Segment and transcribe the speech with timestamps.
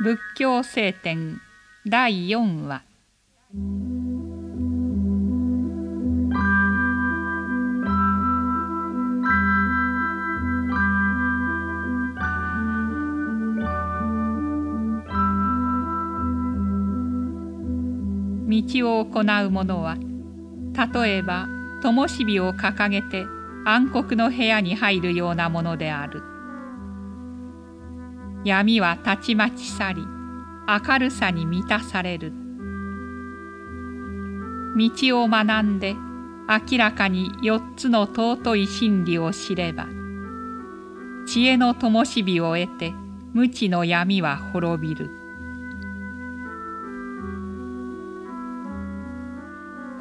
[0.00, 1.40] 仏教聖典
[1.86, 2.82] 第4話。
[18.48, 19.96] 道を行う者は
[20.92, 21.46] 例えば
[21.82, 23.24] 灯火を掲げて
[23.64, 26.33] 暗黒の部屋に入るようなものである。
[28.44, 30.06] 闇はたちまち去り
[30.68, 32.32] 明るさに満たされる。
[34.76, 35.94] 道を学んで
[36.70, 39.86] 明らかに四つの尊い真理を知れば
[41.26, 42.92] 知恵の灯火を得て
[43.32, 45.10] 無知の闇は滅びる。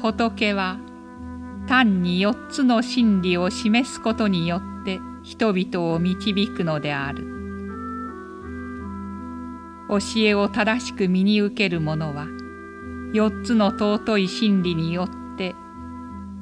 [0.00, 0.78] 仏は
[1.66, 7.39] 単に四つの真理を示すことによって人々を導くのである。
[9.90, 12.26] 教えを正しく身に受ける者は
[13.12, 15.56] 四つの尊い真理によって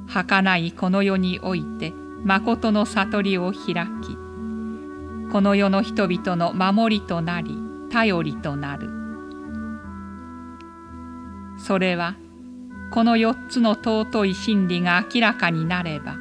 [0.07, 4.19] 儚いこの世において誠の悟りを開き
[5.33, 7.57] この世の人々の守りとなり
[7.91, 8.91] 頼りとなる。
[11.59, 12.15] それは
[12.91, 16.17] この四つの尊い真理が明らかになれば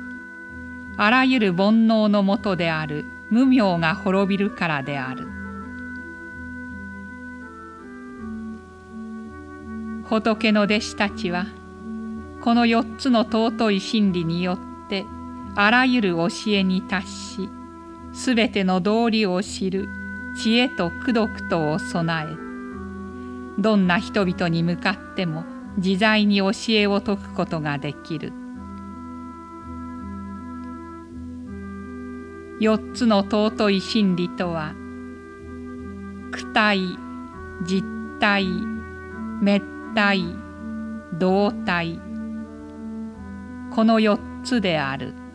[0.97, 5.27] あらゆる煩悩のもとである無明が滅びるからである。
[10.09, 11.45] 仏の弟子たちは
[12.41, 15.05] この四つの尊い真理によって
[15.55, 17.49] あらゆる教えに達し
[18.13, 19.87] すべての道理を知る
[20.37, 25.43] 知恵と功徳とを備えどんな人々に向かっても
[25.77, 28.33] 自在に教えを説くことができる。
[32.59, 34.73] 四つの尊い真理とは
[36.31, 36.79] 躯体
[37.63, 37.83] 実
[38.19, 38.45] 体
[39.41, 40.35] 滅体
[41.13, 41.99] 動体
[43.71, 45.26] この4つである。